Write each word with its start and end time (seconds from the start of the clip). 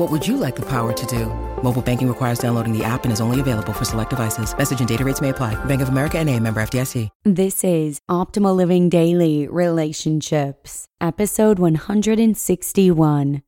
What 0.00 0.10
would 0.10 0.26
you 0.26 0.38
like 0.38 0.56
the 0.56 0.64
power 0.66 0.94
to 0.94 1.06
do? 1.06 1.26
Mobile 1.62 1.82
banking 1.82 2.08
requires 2.08 2.38
downloading 2.38 2.72
the 2.72 2.82
app 2.82 3.04
and 3.04 3.12
is 3.12 3.20
only 3.20 3.38
available 3.38 3.74
for 3.74 3.84
select 3.84 4.08
devices. 4.08 4.56
Message 4.56 4.78
and 4.78 4.88
data 4.88 5.04
rates 5.04 5.20
may 5.20 5.28
apply. 5.28 5.62
Bank 5.66 5.82
of 5.82 5.90
America 5.90 6.18
and 6.18 6.30
a 6.30 6.40
member 6.40 6.62
FDIC. 6.62 7.10
This 7.22 7.62
is 7.62 8.00
Optimal 8.08 8.56
Living 8.56 8.88
Daily 8.88 9.46
Relationships, 9.46 10.86
episode 11.02 11.58
161. 11.58 13.42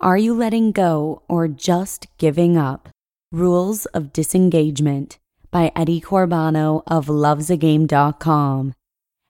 Are 0.00 0.16
you 0.16 0.32
letting 0.32 0.72
go 0.72 1.24
or 1.28 1.46
just 1.46 2.06
giving 2.16 2.56
up? 2.56 2.88
Rules 3.30 3.84
of 3.92 4.14
Disengagement 4.14 5.18
by 5.50 5.72
Eddie 5.76 6.00
Corbano 6.00 6.84
of 6.86 7.08
lovesagame.com. 7.08 8.72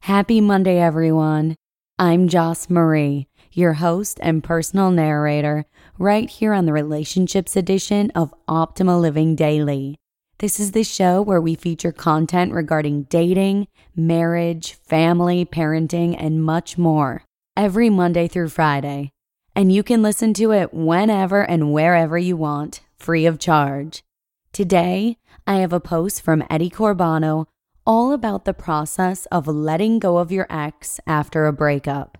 Happy 0.02 0.40
Monday, 0.40 0.78
everyone. 0.78 1.56
I'm 2.00 2.28
Joss 2.28 2.70
Marie, 2.70 3.26
your 3.50 3.72
host 3.72 4.20
and 4.22 4.44
personal 4.44 4.92
narrator, 4.92 5.64
right 5.98 6.30
here 6.30 6.52
on 6.52 6.64
the 6.64 6.72
Relationships 6.72 7.56
edition 7.56 8.12
of 8.12 8.32
Optimal 8.48 9.00
Living 9.00 9.34
Daily. 9.34 9.96
This 10.38 10.60
is 10.60 10.70
the 10.70 10.84
show 10.84 11.20
where 11.20 11.40
we 11.40 11.56
feature 11.56 11.90
content 11.90 12.52
regarding 12.52 13.08
dating, 13.10 13.66
marriage, 13.96 14.74
family, 14.74 15.44
parenting, 15.44 16.14
and 16.16 16.40
much 16.40 16.78
more 16.78 17.24
every 17.56 17.90
Monday 17.90 18.28
through 18.28 18.50
Friday. 18.50 19.10
And 19.56 19.72
you 19.72 19.82
can 19.82 20.00
listen 20.00 20.32
to 20.34 20.52
it 20.52 20.72
whenever 20.72 21.42
and 21.42 21.72
wherever 21.72 22.16
you 22.16 22.36
want, 22.36 22.80
free 22.96 23.26
of 23.26 23.40
charge. 23.40 24.04
Today, 24.52 25.16
I 25.48 25.56
have 25.56 25.72
a 25.72 25.80
post 25.80 26.22
from 26.22 26.44
Eddie 26.48 26.70
Corbano 26.70 27.46
all 27.88 28.12
about 28.12 28.44
the 28.44 28.52
process 28.52 29.24
of 29.32 29.48
letting 29.48 29.98
go 29.98 30.18
of 30.18 30.30
your 30.30 30.46
ex 30.50 31.00
after 31.06 31.46
a 31.46 31.52
breakup. 31.54 32.18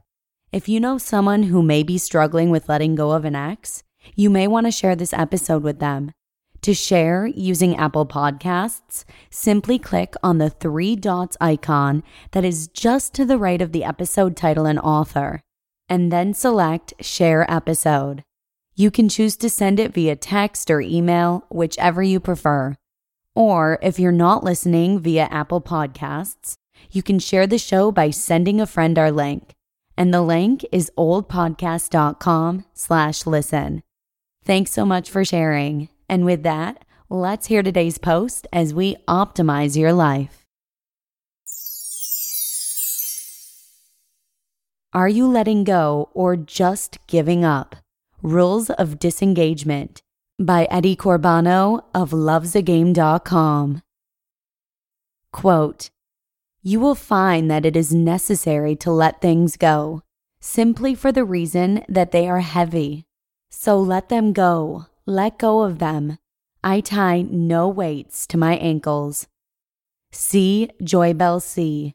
If 0.50 0.66
you 0.66 0.80
know 0.80 0.97
someone 0.97 1.42
who 1.42 1.62
may 1.62 1.83
be 1.83 1.98
struggling 1.98 2.48
with 2.48 2.70
letting 2.70 2.94
go 2.94 3.10
of 3.10 3.27
an 3.27 3.36
ex, 3.36 3.83
you 4.16 4.30
may 4.30 4.48
want 4.48 4.66
to 4.66 4.70
share 4.70 4.97
this 4.97 5.12
episode 5.12 5.62
with 5.62 5.78
them. 5.78 6.12
To 6.62 6.72
share 6.72 7.27
using 7.27 7.77
Apple 7.77 8.06
Podcasts, 8.06 9.05
simply 9.28 9.78
click 9.78 10.14
on 10.22 10.38
the 10.38 10.48
three 10.48 10.97
dots 10.97 11.36
icon 11.38 12.03
that 12.30 12.47
is 12.47 12.69
just 12.69 13.12
to 13.14 13.27
the 13.27 13.36
right 13.36 13.60
of 13.60 13.72
the 13.72 13.84
episode 13.84 14.38
title 14.38 14.64
and 14.64 14.78
author, 14.78 15.42
and 15.86 16.10
then 16.10 16.32
select 16.32 16.94
Share 17.00 17.48
Episode. 17.48 18.25
You 18.75 18.91
can 18.91 19.10
choose 19.10 19.36
to 19.36 19.50
send 19.50 19.78
it 19.78 19.92
via 19.92 20.16
text 20.16 20.71
or 20.71 20.81
email, 20.81 21.44
whichever 21.50 22.03
you 22.03 22.21
prefer. 22.21 22.75
Or 23.38 23.78
if 23.82 24.00
you're 24.00 24.10
not 24.10 24.43
listening 24.43 24.99
via 24.99 25.28
Apple 25.31 25.60
Podcasts, 25.60 26.56
you 26.91 27.04
can 27.04 27.21
share 27.21 27.47
the 27.47 27.56
show 27.56 27.93
by 27.93 28.10
sending 28.10 28.60
a 28.60 28.66
friend 28.66 28.99
our 28.99 29.12
link. 29.12 29.54
And 29.97 30.12
the 30.12 30.22
link 30.22 30.66
is 30.72 30.91
oldpodcast.com 30.99 32.65
slash 32.75 33.27
listen. 33.27 33.84
Thanks 34.44 34.72
so 34.72 34.84
much 34.84 35.09
for 35.09 35.25
sharing. 35.25 35.88
And 36.09 36.25
with 36.25 36.43
that, 36.43 36.84
let's 37.09 37.47
hear 37.47 37.62
today's 37.62 37.97
post 37.97 38.48
as 38.53 38.75
we 38.75 38.97
optimize 39.06 39.77
your 39.77 39.93
life. 39.93 40.44
Are 44.93 45.09
you 45.09 45.28
letting 45.28 45.62
go 45.62 46.10
or 46.12 46.34
just 46.34 46.98
giving 47.06 47.44
up? 47.44 47.77
Rules 48.21 48.69
of 48.69 48.98
Disengagement 48.98 50.03
by 50.38 50.69
Eddie 50.71 50.94
Corbano 50.94 51.82
of 51.93 52.10
lovesagame.com. 52.10 53.82
Quote, 55.32 55.91
you 56.62 56.78
will 56.78 56.94
find 56.94 57.50
that 57.50 57.66
it 57.66 57.76
is 57.76 57.93
necessary 57.93 58.77
to 58.77 58.91
let 58.91 59.21
things 59.21 59.56
go, 59.56 60.03
simply 60.41 60.94
for 60.94 61.10
the 61.10 61.25
reason 61.25 61.84
that 61.88 62.12
they 62.12 62.28
are 62.28 62.41
heavy. 62.41 63.04
So 63.50 63.78
let 63.81 64.09
them 64.09 64.32
go, 64.32 64.87
let 65.06 65.38
go 65.38 65.62
of 65.62 65.78
them. 65.78 66.19
I 66.62 66.81
tie 66.81 67.22
no 67.22 67.69
weights 67.69 68.27
to 68.28 68.37
my 68.37 68.56
ankles. 68.56 69.27
C. 70.12 70.71
Joybell 70.82 71.43
C. 71.43 71.94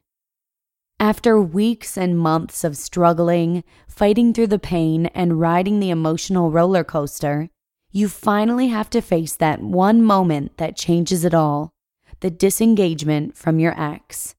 After 1.00 1.40
weeks 1.40 1.96
and 1.96 2.18
months 2.18 2.62
of 2.62 2.76
struggling, 2.76 3.64
fighting 3.88 4.32
through 4.32 4.48
the 4.48 4.58
pain, 4.58 5.06
and 5.06 5.40
riding 5.40 5.80
the 5.80 5.90
emotional 5.90 6.50
roller 6.50 6.84
coaster, 6.84 7.50
you 7.96 8.08
finally 8.08 8.66
have 8.66 8.90
to 8.90 9.00
face 9.00 9.36
that 9.36 9.62
one 9.62 10.02
moment 10.02 10.56
that 10.56 10.76
changes 10.76 11.24
it 11.24 11.32
all 11.32 11.72
the 12.20 12.30
disengagement 12.30 13.36
from 13.36 13.60
your 13.60 13.78
ex. 13.80 14.34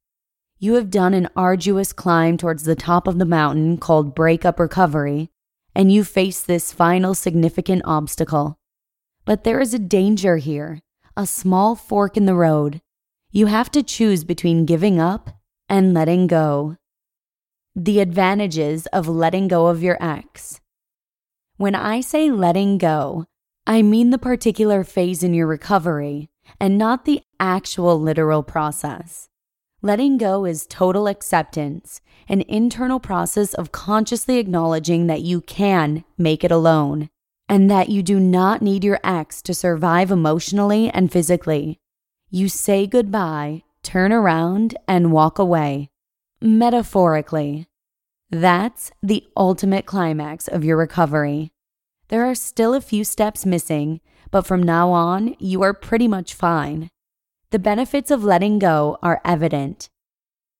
You 0.60 0.74
have 0.74 0.90
done 0.90 1.14
an 1.14 1.30
arduous 1.38 1.94
climb 1.94 2.36
towards 2.36 2.64
the 2.64 2.76
top 2.76 3.08
of 3.08 3.18
the 3.18 3.26
mountain 3.26 3.78
called 3.78 4.16
breakup 4.16 4.60
recovery, 4.60 5.30
and 5.74 5.92
you 5.92 6.04
face 6.04 6.42
this 6.42 6.74
final 6.74 7.14
significant 7.14 7.84
obstacle. 7.86 8.58
But 9.24 9.46
there 9.46 9.62
is 9.62 9.74
a 9.74 9.80
danger 9.80 10.38
here, 10.38 10.82
a 11.16 11.26
small 11.26 11.76
fork 11.76 12.18
in 12.18 12.26
the 12.26 12.36
road. 12.36 12.82
You 13.32 13.46
have 13.46 13.72
to 13.72 13.84
choose 13.84 14.24
between 14.26 14.66
giving 14.66 15.00
up 15.00 15.30
and 15.70 15.94
letting 15.94 16.28
go. 16.28 16.76
The 17.74 18.02
advantages 18.02 18.86
of 18.88 19.08
letting 19.08 19.48
go 19.48 19.68
of 19.68 19.84
your 19.84 19.98
ex. 20.04 20.60
When 21.58 21.76
I 21.76 22.02
say 22.02 22.30
letting 22.32 22.80
go, 22.80 23.28
I 23.68 23.82
mean 23.82 24.12
the 24.12 24.20
particular 24.20 24.84
phase 24.84 25.24
in 25.24 25.34
your 25.34 25.48
recovery 25.48 26.30
and 26.60 26.78
not 26.78 27.06
the 27.06 27.24
actual 27.40 28.00
literal 28.00 28.44
process. 28.44 29.28
Letting 29.82 30.18
go 30.18 30.46
is 30.46 30.68
total 30.68 31.08
acceptance, 31.08 32.00
an 32.28 32.42
internal 32.42 33.00
process 33.00 33.56
of 33.56 33.72
consciously 33.72 34.38
acknowledging 34.38 35.08
that 35.08 35.22
you 35.22 35.42
can 35.42 36.04
make 36.16 36.44
it 36.44 36.52
alone 36.52 37.10
and 37.50 37.70
that 37.72 37.90
you 37.90 38.04
do 38.04 38.20
not 38.20 38.62
need 38.62 38.84
your 38.84 39.00
ex 39.04 39.42
to 39.44 39.54
survive 39.54 40.12
emotionally 40.12 40.90
and 40.90 41.12
physically. 41.12 41.80
You 42.30 42.50
say 42.50 42.86
goodbye, 42.86 43.64
turn 43.82 44.12
around, 44.12 44.78
and 44.88 45.12
walk 45.12 45.40
away. 45.40 45.90
Metaphorically, 46.40 47.68
that's 48.30 48.92
the 49.02 49.24
ultimate 49.36 49.86
climax 49.86 50.48
of 50.48 50.64
your 50.64 50.78
recovery. 50.78 51.52
There 52.10 52.26
are 52.26 52.36
still 52.36 52.74
a 52.74 52.82
few 52.82 53.04
steps 53.04 53.46
missing, 53.46 54.00
but 54.30 54.46
from 54.46 54.62
now 54.62 54.92
on, 54.92 55.36
you 55.40 55.64
are 55.64 55.74
pretty 55.74 56.08
much 56.08 56.34
fine. 56.34 56.90
The 57.50 57.60
benefits 57.60 58.12
of 58.12 58.24
letting 58.24 58.60
go 58.60 58.98
are 59.02 59.22
evident. 59.26 59.90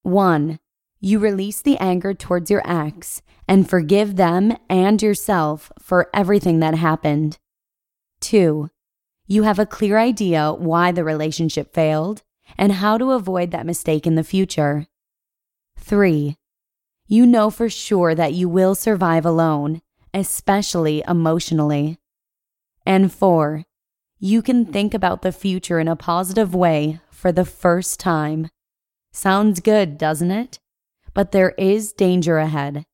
1. 0.02 0.60
You 1.02 1.20
release 1.20 1.62
the 1.62 1.78
anger 1.78 2.14
towards 2.14 2.50
your 2.50 2.64
ex 2.66 3.22
and 3.48 3.70
forgive 3.70 4.16
them 4.16 4.58
and 4.70 5.02
yourself 5.02 5.72
for 5.80 6.10
everything 6.14 6.62
that 6.62 6.76
happened. 6.76 7.38
2. 8.22 8.70
You 9.28 9.44
have 9.44 9.60
a 9.60 9.66
clear 9.68 10.00
idea 10.00 10.52
why 10.52 10.92
the 10.92 11.04
relationship 11.04 11.74
failed 11.74 12.24
and 12.58 12.72
how 12.72 12.98
to 12.98 13.12
avoid 13.12 13.52
that 13.52 13.66
mistake 13.66 14.08
in 14.08 14.16
the 14.16 14.24
future. 14.24 14.88
3. 15.78 16.38
You 17.08 17.26
know 17.28 17.52
for 17.52 17.70
sure 17.70 18.16
that 18.16 18.34
you 18.34 18.50
will 18.50 18.74
survive 18.74 19.26
alone 19.26 19.82
especially 20.16 21.04
emotionally. 21.08 22.00
And 22.86 23.12
four, 23.12 23.66
you 24.18 24.42
can 24.42 24.66
think 24.66 24.94
about 24.94 25.22
the 25.22 25.34
future 25.34 25.80
in 25.80 25.90
a 25.90 25.96
positive 25.96 26.56
way 26.56 27.02
for 27.12 27.32
the 27.32 27.46
first 27.46 28.00
time. 28.00 28.50
Sounds 29.12 29.60
good, 29.60 29.98
doesn't 29.98 30.32
it? 30.32 30.58
But 31.14 31.32
there 31.32 31.52
is 31.58 31.92
danger 31.94 32.38
ahead. 32.38 32.86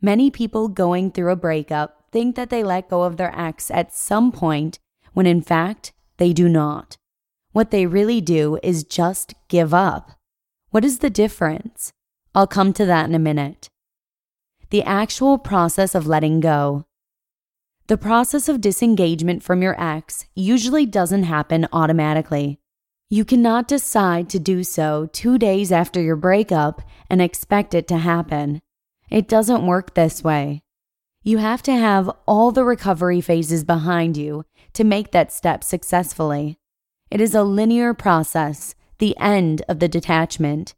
Many 0.00 0.30
people 0.30 0.68
going 0.68 1.10
through 1.10 1.32
a 1.32 1.36
breakup 1.36 2.04
think 2.12 2.36
that 2.36 2.50
they 2.50 2.62
let 2.62 2.90
go 2.90 3.02
of 3.02 3.16
their 3.16 3.36
ex 3.38 3.70
at 3.70 3.94
some 3.94 4.30
point 4.30 4.78
when 5.14 5.26
in 5.26 5.42
fact 5.42 5.92
they 6.18 6.32
do 6.32 6.48
not. 6.48 6.96
What 7.52 7.70
they 7.70 7.86
really 7.86 8.20
do 8.20 8.58
is 8.62 8.84
just 8.84 9.34
give 9.48 9.72
up. 9.72 10.12
What 10.70 10.84
is 10.84 10.98
the 10.98 11.10
difference? 11.10 11.92
I'll 12.34 12.46
come 12.46 12.72
to 12.74 12.84
that 12.84 13.08
in 13.08 13.14
a 13.14 13.18
minute. 13.18 13.68
The 14.70 14.82
actual 14.82 15.38
process 15.38 15.94
of 15.94 16.06
letting 16.06 16.40
go. 16.40 16.84
The 17.86 17.96
process 17.96 18.50
of 18.50 18.60
disengagement 18.60 19.42
from 19.42 19.62
your 19.62 19.80
ex 19.80 20.26
usually 20.34 20.84
doesn't 20.84 21.22
happen 21.22 21.66
automatically. 21.72 22.60
You 23.08 23.24
cannot 23.24 23.66
decide 23.66 24.28
to 24.28 24.38
do 24.38 24.62
so 24.62 25.08
two 25.10 25.38
days 25.38 25.72
after 25.72 26.02
your 26.02 26.16
breakup 26.16 26.82
and 27.08 27.22
expect 27.22 27.72
it 27.72 27.88
to 27.88 27.96
happen. 27.96 28.60
It 29.10 29.26
doesn't 29.26 29.66
work 29.66 29.94
this 29.94 30.22
way. 30.22 30.60
You 31.22 31.38
have 31.38 31.62
to 31.62 31.72
have 31.72 32.10
all 32.26 32.52
the 32.52 32.64
recovery 32.64 33.22
phases 33.22 33.64
behind 33.64 34.18
you 34.18 34.44
to 34.74 34.84
make 34.84 35.12
that 35.12 35.32
step 35.32 35.64
successfully. 35.64 36.58
It 37.10 37.22
is 37.22 37.34
a 37.34 37.42
linear 37.42 37.94
process, 37.94 38.74
the 38.98 39.16
end 39.16 39.62
of 39.66 39.78
the 39.78 39.88
detachment. 39.88 40.74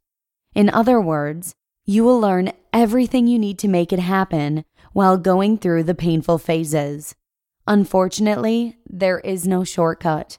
In 0.54 0.70
other 0.70 1.00
words, 1.00 1.56
you 1.90 2.04
will 2.04 2.20
learn 2.20 2.52
everything 2.72 3.26
you 3.26 3.36
need 3.36 3.58
to 3.58 3.66
make 3.66 3.92
it 3.92 3.98
happen 3.98 4.64
while 4.92 5.18
going 5.18 5.58
through 5.58 5.82
the 5.82 5.92
painful 5.92 6.38
phases. 6.38 7.16
Unfortunately, 7.66 8.76
there 8.88 9.18
is 9.18 9.48
no 9.48 9.64
shortcut. 9.64 10.38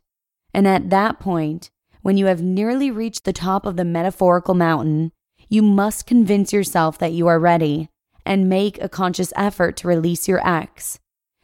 And 0.54 0.66
at 0.66 0.90
that 0.92 1.20
point, 1.20 1.70
when 2.04 2.16
you 2.16 2.28
have 2.28 2.42
nearly 2.42 2.90
reached 2.90 3.26
the 3.26 3.34
top 3.34 3.66
of 3.66 3.76
the 3.76 3.84
metaphorical 3.84 4.54
mountain, 4.54 5.12
you 5.50 5.62
must 5.62 6.06
convince 6.06 6.54
yourself 6.54 6.98
that 7.00 7.12
you 7.12 7.28
are 7.28 7.38
ready 7.38 7.90
and 8.26 8.48
make 8.48 8.82
a 8.82 8.88
conscious 8.88 9.34
effort 9.36 9.76
to 9.76 9.90
release 9.90 10.30
your 10.30 10.40
ex. 10.48 11.00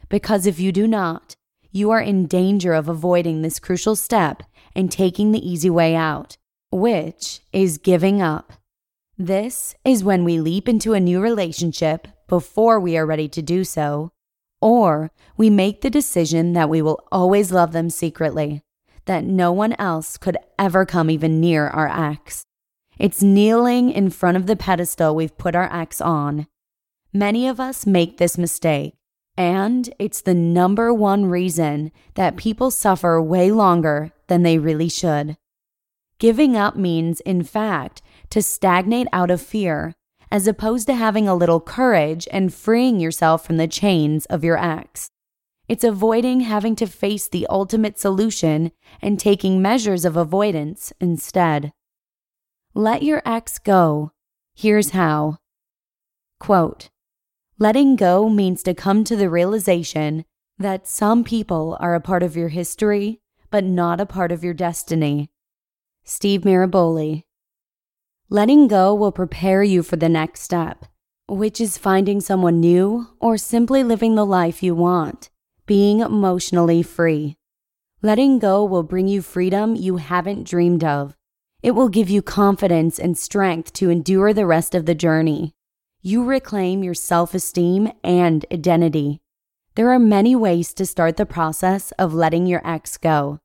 Because 0.08 0.46
if 0.46 0.58
you 0.58 0.72
do 0.72 0.86
not, 0.86 1.36
you 1.70 1.90
are 1.90 2.00
in 2.00 2.26
danger 2.26 2.72
of 2.72 2.88
avoiding 2.88 3.42
this 3.42 3.60
crucial 3.60 3.94
step 3.94 4.42
and 4.74 4.90
taking 4.90 5.32
the 5.32 5.46
easy 5.46 5.68
way 5.68 5.94
out, 5.94 6.38
which 6.70 7.40
is 7.52 7.76
giving 7.76 8.22
up. 8.22 8.54
This 9.20 9.74
is 9.84 10.04
when 10.04 10.22
we 10.22 10.38
leap 10.38 10.68
into 10.68 10.94
a 10.94 11.00
new 11.00 11.20
relationship 11.20 12.06
before 12.28 12.78
we 12.78 12.96
are 12.96 13.04
ready 13.04 13.26
to 13.30 13.42
do 13.42 13.64
so, 13.64 14.12
or 14.60 15.10
we 15.36 15.50
make 15.50 15.80
the 15.80 15.90
decision 15.90 16.52
that 16.52 16.68
we 16.68 16.80
will 16.80 17.02
always 17.10 17.50
love 17.50 17.72
them 17.72 17.90
secretly, 17.90 18.62
that 19.06 19.24
no 19.24 19.50
one 19.50 19.74
else 19.76 20.18
could 20.18 20.36
ever 20.56 20.86
come 20.86 21.10
even 21.10 21.40
near 21.40 21.66
our 21.66 21.88
ex. 21.88 22.44
It's 22.96 23.20
kneeling 23.20 23.90
in 23.90 24.10
front 24.10 24.36
of 24.36 24.46
the 24.46 24.54
pedestal 24.54 25.16
we've 25.16 25.36
put 25.36 25.56
our 25.56 25.68
ex 25.76 26.00
on. 26.00 26.46
Many 27.12 27.48
of 27.48 27.58
us 27.58 27.86
make 27.86 28.18
this 28.18 28.38
mistake, 28.38 28.94
and 29.36 29.92
it's 29.98 30.20
the 30.20 30.34
number 30.34 30.94
one 30.94 31.26
reason 31.26 31.90
that 32.14 32.36
people 32.36 32.70
suffer 32.70 33.20
way 33.20 33.50
longer 33.50 34.12
than 34.28 34.44
they 34.44 34.58
really 34.58 34.88
should. 34.88 35.36
Giving 36.20 36.56
up 36.56 36.76
means, 36.76 37.20
in 37.20 37.42
fact, 37.42 38.00
to 38.30 38.42
stagnate 38.42 39.08
out 39.12 39.30
of 39.30 39.40
fear, 39.40 39.94
as 40.30 40.46
opposed 40.46 40.86
to 40.86 40.94
having 40.94 41.26
a 41.26 41.34
little 41.34 41.60
courage 41.60 42.28
and 42.30 42.52
freeing 42.52 43.00
yourself 43.00 43.44
from 43.44 43.56
the 43.56 43.68
chains 43.68 44.26
of 44.26 44.44
your 44.44 44.58
ex. 44.58 45.10
It's 45.68 45.84
avoiding 45.84 46.40
having 46.40 46.76
to 46.76 46.86
face 46.86 47.28
the 47.28 47.46
ultimate 47.48 47.98
solution 47.98 48.72
and 49.02 49.20
taking 49.20 49.60
measures 49.60 50.04
of 50.04 50.16
avoidance 50.16 50.92
instead. 51.00 51.72
Let 52.74 53.02
your 53.02 53.22
ex 53.26 53.58
go. 53.58 54.12
Here's 54.54 54.90
how. 54.90 55.38
Quote 56.40 56.88
Letting 57.58 57.96
go 57.96 58.28
means 58.28 58.62
to 58.62 58.72
come 58.72 59.04
to 59.04 59.16
the 59.16 59.28
realization 59.28 60.24
that 60.58 60.88
some 60.88 61.22
people 61.22 61.76
are 61.80 61.94
a 61.94 62.00
part 62.00 62.22
of 62.22 62.36
your 62.36 62.48
history, 62.48 63.20
but 63.50 63.64
not 63.64 64.00
a 64.00 64.06
part 64.06 64.32
of 64.32 64.42
your 64.42 64.54
destiny. 64.54 65.30
Steve 66.04 66.42
Maraboli. 66.42 67.24
Letting 68.30 68.68
go 68.68 68.94
will 68.94 69.10
prepare 69.10 69.62
you 69.62 69.82
for 69.82 69.96
the 69.96 70.08
next 70.10 70.42
step, 70.42 70.84
which 71.28 71.62
is 71.62 71.78
finding 71.78 72.20
someone 72.20 72.60
new 72.60 73.06
or 73.20 73.38
simply 73.38 73.82
living 73.82 74.16
the 74.16 74.26
life 74.26 74.62
you 74.62 74.74
want, 74.74 75.30
being 75.64 76.00
emotionally 76.00 76.82
free. 76.82 77.36
Letting 78.02 78.38
go 78.38 78.62
will 78.66 78.82
bring 78.82 79.08
you 79.08 79.22
freedom 79.22 79.74
you 79.74 79.96
haven't 79.96 80.46
dreamed 80.46 80.84
of. 80.84 81.16
It 81.62 81.70
will 81.70 81.88
give 81.88 82.10
you 82.10 82.20
confidence 82.20 82.98
and 82.98 83.16
strength 83.16 83.72
to 83.74 83.88
endure 83.88 84.34
the 84.34 84.44
rest 84.44 84.74
of 84.74 84.84
the 84.84 84.94
journey. 84.94 85.54
You 86.02 86.22
reclaim 86.22 86.84
your 86.84 86.92
self 86.92 87.32
esteem 87.32 87.90
and 88.04 88.44
identity. 88.52 89.22
There 89.74 89.88
are 89.90 89.98
many 89.98 90.36
ways 90.36 90.74
to 90.74 90.84
start 90.84 91.16
the 91.16 91.24
process 91.24 91.92
of 91.92 92.12
letting 92.12 92.46
your 92.46 92.60
ex 92.62 92.98
go, 92.98 93.38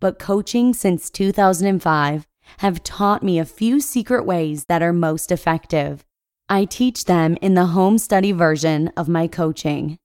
but 0.00 0.18
coaching 0.18 0.72
since 0.72 1.10
2005 1.10 2.26
have 2.58 2.82
taught 2.82 3.22
me 3.22 3.38
a 3.38 3.44
few 3.44 3.80
secret 3.80 4.24
ways 4.24 4.64
that 4.66 4.82
are 4.82 4.92
most 4.92 5.32
effective. 5.32 6.04
I 6.48 6.64
teach 6.64 7.04
them 7.04 7.36
in 7.40 7.54
the 7.54 7.66
home 7.66 7.98
study 7.98 8.32
version 8.32 8.88
of 8.96 9.08
my 9.08 9.28
coaching. 9.28 9.98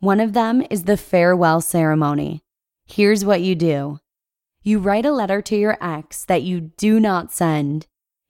One 0.00 0.20
of 0.20 0.32
them 0.32 0.64
is 0.70 0.84
the 0.84 0.96
farewell 0.96 1.60
ceremony. 1.60 2.42
Here's 2.86 3.24
what 3.24 3.40
you 3.40 3.54
do 3.54 4.00
you 4.62 4.78
write 4.80 5.06
a 5.06 5.12
letter 5.12 5.40
to 5.42 5.56
your 5.56 5.78
ex 5.80 6.24
that 6.24 6.42
you 6.42 6.72
do 6.76 6.98
not 6.98 7.32
send. 7.32 7.86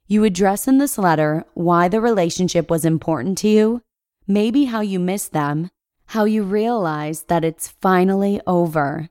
You 0.07 0.23
address 0.23 0.67
in 0.67 0.77
this 0.77 0.97
letter 0.97 1.45
why 1.55 1.87
the 1.87 1.99
relationship 1.99 2.69
was 2.69 2.85
important 2.85 3.39
to 3.39 3.47
you, 3.47 3.81
maybe 4.27 4.65
how 4.65 4.81
you 4.81 4.99
miss 4.99 5.27
them, 5.27 5.69
how 6.07 6.25
you 6.25 6.43
realize 6.43 7.23
that 7.23 7.43
it's 7.43 7.67
finally 7.67 8.39
over, 8.45 9.09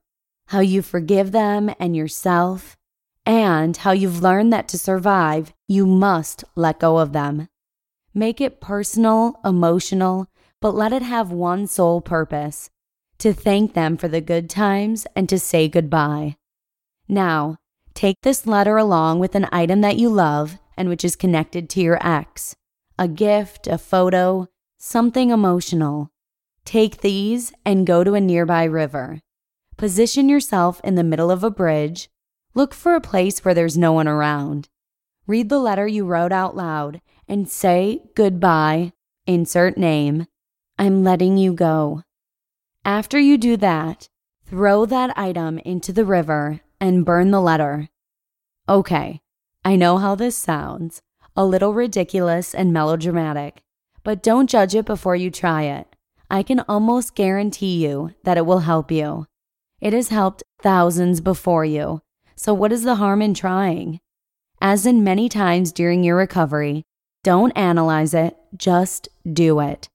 how 0.48 0.60
you 0.60 0.82
forgive 0.82 1.32
them 1.32 1.74
and 1.80 1.96
yourself, 1.96 2.76
and 3.26 3.76
how 3.76 3.90
you've 3.90 4.23
learned 4.23 4.52
that 4.52 4.69
to 4.69 4.78
survive, 4.78 5.52
you 5.67 5.84
must 5.84 6.44
let 6.55 6.78
go 6.78 6.99
of 6.99 7.12
them. 7.12 7.49
Make 8.14 8.40
it 8.40 8.61
personal, 8.61 9.40
emotional, 9.44 10.28
but 10.62 10.75
let 10.75 10.93
it 10.93 11.02
have 11.02 11.31
one 11.32 11.67
sole 11.67 12.00
purpose 12.00 12.70
to 13.19 13.32
thank 13.32 13.75
them 13.75 13.96
for 13.96 14.08
the 14.08 14.20
good 14.20 14.49
times 14.49 15.06
and 15.17 15.28
to 15.28 15.38
say 15.38 15.69
goodbye. 15.69 16.37
Now, 17.08 17.56
take 17.94 18.17
this 18.23 18.46
letter 18.46 18.76
along 18.76 19.19
with 19.19 19.34
an 19.34 19.49
item 19.52 19.81
that 19.81 19.96
you 19.96 20.08
love 20.08 20.58
and 20.76 20.88
which 20.88 21.05
is 21.05 21.17
connected 21.17 21.69
to 21.70 21.81
your 21.81 21.99
ex 22.06 22.55
a 22.99 23.08
gift, 23.08 23.67
a 23.67 23.76
photo, 23.76 24.49
something 24.79 25.29
emotional. 25.29 26.11
Take 26.64 27.02
these 27.02 27.52
and 27.64 27.87
go 27.87 28.02
to 28.02 28.14
a 28.14 28.20
nearby 28.20 28.64
river. 28.64 29.20
Position 29.76 30.31
yourself 30.31 30.81
in 30.82 30.94
the 30.94 31.05
middle 31.05 31.31
of 31.31 31.44
a 31.44 31.50
bridge 31.50 32.08
Look 32.56 32.73
for 32.73 32.94
a 32.94 33.03
place 33.03 33.44
where 33.44 33.53
there's 33.53 33.76
no 33.76 33.93
one 33.93 34.08
around. 34.08 34.70
Read 35.26 35.50
the 35.50 35.58
letter 35.58 35.87
you 35.87 36.06
wrote 36.06 36.32
out 36.32 36.56
loud 36.56 37.03
and 37.29 37.47
say 37.50 38.00
goodbye, 38.14 38.94
insert 39.27 39.77
name. 39.77 40.27
I'm 40.79 41.05
letting 41.05 41.36
you 41.36 41.53
go. 41.53 42.03
After 42.82 43.19
you 43.19 43.36
do 43.36 43.58
that, 43.58 44.08
throw 44.46 44.86
that 44.86 45.19
item 45.19 45.58
into 45.58 45.93
the 45.93 46.06
river 46.06 46.60
and 46.81 47.05
burn 47.05 47.31
the 47.31 47.43
letter. 47.43 47.91
Okay, 48.67 49.20
I 49.63 49.77
know 49.77 49.98
how 49.98 50.15
this 50.15 50.34
sounds 50.34 51.03
a 51.36 51.44
little 51.44 51.75
ridiculous 51.75 52.55
and 52.55 52.72
melodramatic, 52.72 53.65
but 54.03 54.22
don't 54.22 54.48
judge 54.48 54.75
it 54.75 54.86
before 54.86 55.15
you 55.15 55.31
try 55.31 55.65
it. 55.65 55.94
I 56.31 56.43
can 56.43 56.60
almost 56.60 57.15
guarantee 57.15 57.84
you 57.84 58.15
that 58.25 58.39
it 58.39 58.46
will 58.46 58.60
help 58.60 58.91
you. 58.91 59.27
It 59.79 59.93
has 59.93 60.08
helped 60.08 60.43
thousands 60.63 61.20
before 61.20 61.67
you, 61.67 62.01
so, 62.36 62.52
what 62.52 62.72
is 62.72 62.82
the 62.82 62.96
harm 62.96 63.22
in 63.22 63.32
trying? 63.32 63.98
As 64.60 64.86
in 64.86 65.02
many 65.02 65.28
times 65.28 65.72
during 65.72 66.05
your 66.05 66.16
recovery, 66.16 66.84
don't 67.24 67.52
analyze 67.56 68.14
it, 68.14 68.36
just 68.56 69.08
do 69.31 69.58
it. 69.60 69.88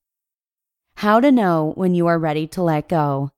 How 0.95 1.19
to 1.19 1.31
know 1.31 1.73
when 1.75 1.95
you 1.95 2.07
are 2.07 2.19
ready 2.19 2.47
to 2.47 2.63
let 2.63 2.89
go. 2.89 3.31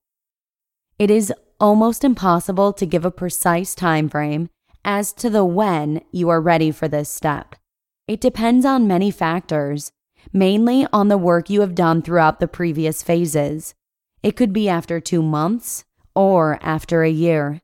It 0.98 1.10
is 1.10 1.32
almost 1.60 2.02
impossible 2.02 2.72
to 2.72 2.86
give 2.86 3.04
a 3.04 3.10
precise 3.10 3.74
time 3.74 4.08
frame 4.08 4.48
as 4.84 5.12
to 5.14 5.30
the 5.30 5.44
when 5.44 6.02
you 6.10 6.28
are 6.28 6.40
ready 6.40 6.70
for 6.70 6.88
this 6.88 7.08
step. 7.08 7.54
It 8.08 8.20
depends 8.20 8.66
on 8.66 8.88
many 8.88 9.10
factors, 9.10 9.92
mainly 10.32 10.86
on 10.92 11.08
the 11.08 11.18
work 11.18 11.48
you 11.48 11.60
have 11.60 11.74
done 11.74 12.02
throughout 12.02 12.40
the 12.40 12.48
previous 12.48 13.02
phases. 13.02 13.74
It 14.22 14.36
could 14.36 14.52
be 14.52 14.68
after 14.68 15.00
two 15.00 15.22
months 15.22 15.84
or 16.14 16.58
after 16.62 17.02
a 17.02 17.10
year. 17.10 17.60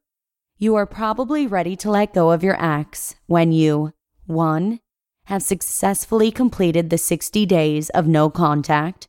You 0.63 0.75
are 0.75 0.85
probably 0.85 1.47
ready 1.47 1.75
to 1.77 1.91
let 1.91 2.13
go 2.13 2.33
of 2.33 2.43
your 2.43 2.63
ex 2.63 3.15
when 3.27 3.51
you 3.51 3.95
1. 4.27 4.79
Have 5.25 5.43
successfully 5.43 6.31
completed 6.31 6.91
the 6.91 6.99
60 6.99 7.47
days 7.47 7.89
of 7.89 8.07
no 8.07 8.29
contact. 8.29 9.09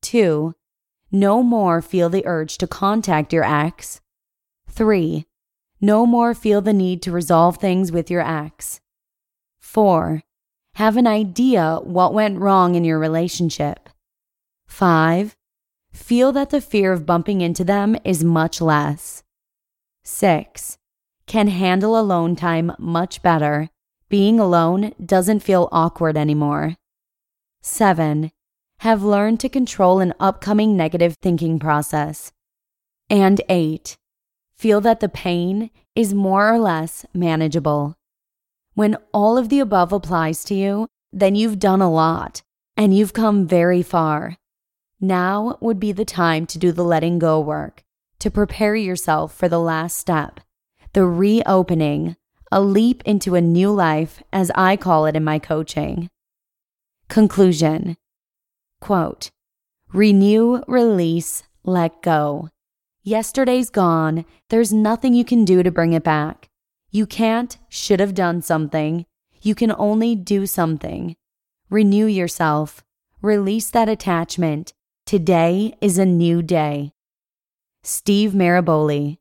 2. 0.00 0.56
No 1.12 1.40
more 1.40 1.82
feel 1.82 2.08
the 2.08 2.26
urge 2.26 2.58
to 2.58 2.66
contact 2.66 3.32
your 3.32 3.44
ex. 3.44 4.00
3. 4.70 5.24
No 5.80 6.04
more 6.04 6.34
feel 6.34 6.60
the 6.60 6.72
need 6.72 7.00
to 7.02 7.12
resolve 7.12 7.58
things 7.58 7.92
with 7.92 8.10
your 8.10 8.28
ex. 8.28 8.80
4. 9.60 10.24
Have 10.74 10.96
an 10.96 11.06
idea 11.06 11.78
what 11.84 12.12
went 12.12 12.40
wrong 12.40 12.74
in 12.74 12.82
your 12.82 12.98
relationship. 12.98 13.88
5. 14.66 15.36
Feel 15.92 16.32
that 16.32 16.50
the 16.50 16.60
fear 16.60 16.92
of 16.92 17.06
bumping 17.06 17.40
into 17.40 17.62
them 17.62 17.96
is 18.04 18.24
much 18.24 18.60
less. 18.60 19.22
6. 20.04 20.78
Can 21.26 21.48
handle 21.48 21.98
alone 21.98 22.36
time 22.36 22.72
much 22.78 23.22
better, 23.22 23.70
being 24.08 24.40
alone 24.40 24.92
doesn't 25.04 25.40
feel 25.40 25.68
awkward 25.72 26.16
anymore. 26.16 26.76
7. 27.62 28.30
Have 28.78 29.02
learned 29.02 29.38
to 29.40 29.48
control 29.48 30.00
an 30.00 30.12
upcoming 30.18 30.76
negative 30.76 31.16
thinking 31.22 31.58
process. 31.58 32.32
And 33.08 33.40
8. 33.48 33.96
Feel 34.56 34.80
that 34.80 35.00
the 35.00 35.08
pain 35.08 35.70
is 35.94 36.12
more 36.12 36.52
or 36.52 36.58
less 36.58 37.06
manageable. 37.14 37.96
When 38.74 38.96
all 39.12 39.38
of 39.38 39.48
the 39.48 39.60
above 39.60 39.92
applies 39.92 40.44
to 40.44 40.54
you, 40.54 40.88
then 41.12 41.34
you've 41.34 41.58
done 41.58 41.80
a 41.80 41.92
lot 41.92 42.42
and 42.76 42.96
you've 42.96 43.12
come 43.12 43.46
very 43.46 43.82
far. 43.82 44.36
Now 45.00 45.58
would 45.60 45.78
be 45.78 45.92
the 45.92 46.04
time 46.04 46.46
to 46.46 46.58
do 46.58 46.72
the 46.72 46.84
letting 46.84 47.18
go 47.18 47.40
work, 47.40 47.81
to 48.22 48.30
prepare 48.30 48.76
yourself 48.76 49.34
for 49.34 49.48
the 49.48 49.58
last 49.58 49.98
step, 49.98 50.38
the 50.92 51.04
reopening, 51.04 52.14
a 52.52 52.60
leap 52.60 53.02
into 53.04 53.34
a 53.34 53.40
new 53.40 53.68
life, 53.72 54.22
as 54.32 54.52
I 54.54 54.76
call 54.76 55.06
it 55.06 55.16
in 55.16 55.24
my 55.24 55.40
coaching. 55.40 56.08
Conclusion 57.08 57.96
Quote 58.80 59.32
Renew, 59.92 60.62
release, 60.68 61.42
let 61.64 62.00
go. 62.00 62.48
Yesterday's 63.02 63.70
gone. 63.70 64.24
There's 64.50 64.72
nothing 64.72 65.14
you 65.14 65.24
can 65.24 65.44
do 65.44 65.64
to 65.64 65.72
bring 65.72 65.92
it 65.92 66.04
back. 66.04 66.48
You 66.92 67.06
can't, 67.06 67.58
should 67.68 67.98
have 67.98 68.14
done 68.14 68.40
something. 68.40 69.04
You 69.40 69.56
can 69.56 69.74
only 69.76 70.14
do 70.14 70.46
something. 70.46 71.16
Renew 71.70 72.06
yourself. 72.06 72.84
Release 73.20 73.68
that 73.70 73.88
attachment. 73.88 74.74
Today 75.06 75.74
is 75.80 75.98
a 75.98 76.06
new 76.06 76.40
day. 76.40 76.92
Steve 77.84 78.30
Maraboli. 78.30 79.18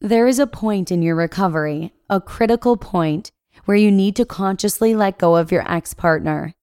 There 0.00 0.28
is 0.28 0.38
a 0.38 0.46
point 0.46 0.92
in 0.92 1.02
your 1.02 1.16
recovery, 1.16 1.92
a 2.08 2.20
critical 2.20 2.76
point, 2.76 3.32
where 3.64 3.76
you 3.76 3.90
need 3.90 4.14
to 4.14 4.24
consciously 4.24 4.94
let 4.94 5.18
go 5.18 5.34
of 5.34 5.50
your 5.50 5.68
ex 5.68 5.92
partner. 5.92 6.54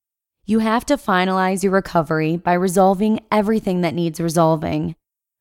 You 0.46 0.60
have 0.60 0.86
to 0.86 0.96
finalize 0.96 1.63
your 1.63 1.74
recovery 1.74 2.38
by 2.38 2.53
resolving 2.53 3.20
everything 3.30 3.82
that 3.82 3.94
needs 3.94 4.22
resolving. 4.22 4.96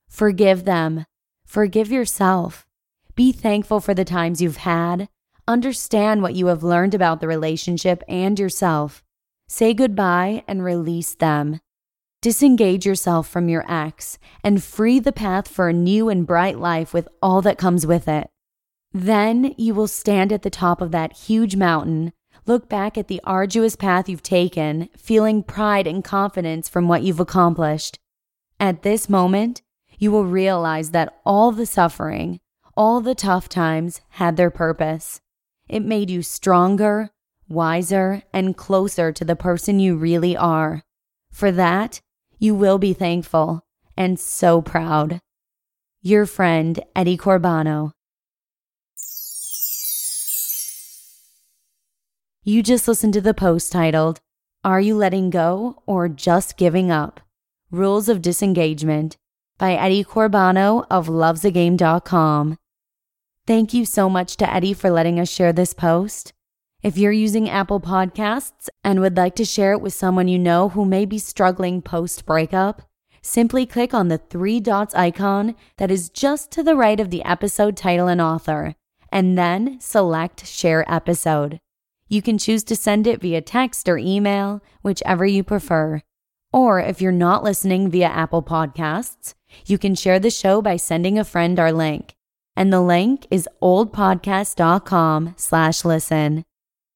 Forgive 0.09 0.65
them. 0.65 1.07
Forgive 1.47 1.93
yourself. 1.93 2.67
Be 3.15 3.31
thankful 3.31 3.79
for 3.79 3.95
the 3.95 4.05
times 4.05 4.43
you've 4.43 4.57
had. 4.57 5.09
Understand 5.47 6.21
what 6.21 6.35
you 6.35 6.47
have 6.47 6.65
learned 6.65 6.95
about 6.95 7.21
the 7.21 7.29
relationship 7.29 8.03
and 8.09 8.41
yourself. 8.41 9.05
Say 9.47 9.73
goodbye 9.75 10.43
and 10.49 10.65
release 10.65 11.15
them. 11.15 11.61
Disengage 12.23 12.85
yourself 12.85 13.29
from 13.29 13.49
your 13.49 13.65
ex 13.71 14.19
and 14.45 14.62
free 14.62 14.99
the 14.99 15.12
path 15.12 15.49
for 15.49 15.69
a 15.69 15.73
new 15.73 16.09
and 16.09 16.27
bright 16.27 16.59
life 16.59 16.93
with 16.93 17.09
all 17.23 17.41
that 17.43 17.59
comes 17.59 17.87
with 17.87 18.09
it. 18.09 18.29
Then 18.93 19.55
you 19.57 19.75
will 19.75 19.89
stand 19.89 20.33
at 20.33 20.43
the 20.43 20.50
top 20.50 20.81
of 20.81 20.91
that 20.91 21.12
huge 21.12 21.57
mountain 21.57 22.12
Look 22.47 22.69
back 22.69 22.97
at 22.97 23.09
the 23.09 23.21
arduous 23.25 23.77
path 23.77 24.09
you've 24.09 24.23
taken, 24.23 24.89
feeling 24.97 25.43
pride 25.43 25.87
and 25.87 26.03
confidence 26.03 26.69
from 26.69 26.89
what 26.89 27.03
you've 27.03 27.21
accomplished. 27.21 27.99
At 28.59 28.83
this 28.83 29.09
moment, 29.09 29.62
you 29.99 30.11
will 30.11 30.25
realize 30.25 30.91
that 30.91 31.21
all 31.25 31.53
the 31.53 31.67
suffering, 31.67 32.41
all 32.77 33.00
the 33.00 33.15
tough 33.15 33.49
times 33.49 34.00
had 34.11 34.37
their 34.37 34.50
purpose. 34.50 35.21
It 35.69 35.85
made 35.85 36.11
you 36.11 36.23
stronger, 36.23 37.11
wiser, 37.49 38.23
and 38.33 38.57
closer 38.57 39.12
to 39.12 39.25
the 39.25 39.37
person 39.37 39.79
you 39.79 39.97
really 39.97 40.37
are. 40.37 40.83
For 41.31 41.53
that, 41.53 42.00
you 42.40 42.54
will 42.54 42.78
be 42.78 42.94
thankful 42.94 43.61
and 43.97 44.18
so 44.18 44.62
proud. 44.62 45.20
Your 46.02 46.25
friend, 46.25 46.82
Eddie 46.97 47.18
Corbano. 47.18 47.92
You 52.42 52.62
just 52.62 52.88
listened 52.88 53.12
to 53.12 53.20
the 53.20 53.35
post 53.35 53.70
titled, 53.70 54.20
Are 54.64 54.80
You 54.80 54.97
Letting 54.97 55.28
Go 55.28 55.82
or 55.85 56.09
Just 56.09 56.56
Giving 56.56 56.90
Up? 56.90 57.20
Rules 57.70 58.09
of 58.09 58.23
Disengagement 58.23 59.18
by 59.59 59.75
Eddie 59.75 60.02
Corbano 60.02 60.87
of 60.90 61.09
lovesagame.com. 61.09 62.56
Thank 63.47 63.75
you 63.75 63.85
so 63.85 64.09
much 64.09 64.38
to 64.38 64.50
Eddie 64.50 64.73
for 64.73 64.90
letting 64.90 65.20
us 65.20 65.30
share 65.30 65.52
this 65.52 65.75
post. 65.75 66.32
If 66.83 66.97
you're 66.97 67.13
using 67.13 67.51
Apple 67.51 67.79
Podcasts 67.79 68.71
and 68.83 69.01
would 69.01 69.15
like 69.15 69.35
to 69.37 69.45
share 69.45 69.73
it 69.73 69.83
with 69.83 69.93
someone 69.93 70.29
you 70.29 70.39
know 70.39 70.71
who 70.71 70.87
may 70.87 71.05
be 71.05 71.19
struggling 71.19 71.83
post 71.83 72.25
breakup, 72.25 72.81
simply 73.21 73.67
click 73.67 73.93
on 73.93 74.09
the 74.09 74.17
three 74.17 74.61
dots 74.61 74.95
icon 74.95 75.57
that 75.77 75.91
is 75.91 76.09
just 76.09 76.51
to 76.53 76.63
the 76.63 76.75
right 76.75 76.99
of 76.99 77.11
the 77.11 77.23
episode 77.23 77.77
title 77.77 78.09
and 78.09 78.19
author, 78.19 78.75
and 79.13 79.37
then 79.37 79.79
select 79.79 80.47
Share 80.47 80.91
Episode. 80.91 81.61
You 82.09 82.23
can 82.23 82.39
choose 82.39 82.65
to 82.65 82.75
send 82.75 83.07
it 83.07 83.21
via 83.21 83.43
text 83.43 83.87
or 83.87 83.99
email, 83.99 84.63
whichever 84.81 85.27
you 85.27 85.45
prefer. 85.45 86.01
Or 86.51 86.81
if 86.81 87.03
you're 87.03 87.13
not 87.13 87.45
listening 87.45 87.91
via 87.91 88.09
Apple 88.09 88.43
Podcasts, 88.43 89.35
you 89.67 89.77
can 89.77 89.95
share 89.95 90.19
the 90.19 90.31
show 90.31 90.63
by 90.63 90.77
sending 90.77 91.19
a 91.19 91.25
friend 91.25 91.61
our 91.61 91.73
link. 91.73 92.15
And 92.57 92.73
the 92.73 92.81
link 92.81 93.27
is 93.31 93.47
oldpodcast.com 93.63 95.35
slash 95.37 95.85
listen. 95.85 96.45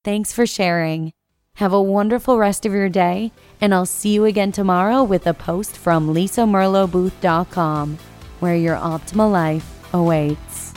Thanks 0.04 0.34
for 0.34 0.46
sharing. 0.46 1.12
Have 1.56 1.72
a 1.72 1.80
wonderful 1.80 2.36
rest 2.36 2.66
of 2.66 2.72
your 2.74 2.90
day, 2.90 3.32
and 3.58 3.72
I'll 3.72 3.86
see 3.86 4.10
you 4.10 4.26
again 4.26 4.52
tomorrow 4.52 5.02
with 5.02 5.26
a 5.26 5.32
post 5.32 5.78
from 5.78 6.12
lisamerlobooth.com, 6.12 7.98
where 8.40 8.54
your 8.54 8.76
optimal 8.76 9.32
life 9.32 9.94
awaits. 9.94 10.74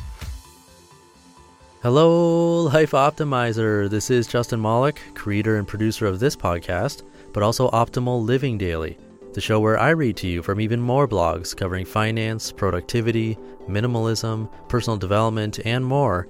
Hello, 1.84 2.64
Life 2.64 2.92
Optimizer. 2.92 3.90
This 3.90 4.10
is 4.10 4.28
Justin 4.28 4.62
Malik, 4.62 5.02
creator 5.14 5.58
and 5.58 5.68
producer 5.68 6.06
of 6.06 6.22
this 6.22 6.38
podcast, 6.38 7.04
but 7.34 7.44
also 7.44 7.70
Optimal 7.72 8.24
Living 8.24 8.58
Daily, 8.58 8.98
the 9.34 9.42
show 9.42 9.60
where 9.60 9.78
I 9.78 9.90
read 9.90 10.16
to 10.18 10.28
you 10.28 10.42
from 10.42 10.62
even 10.62 10.80
more 10.80 11.06
blogs 11.06 11.54
covering 11.54 11.86
finance, 11.86 12.54
productivity, 12.54 13.38
minimalism, 13.68 14.50
personal 14.70 14.96
development, 14.96 15.60
and 15.66 15.86
more 15.86 16.30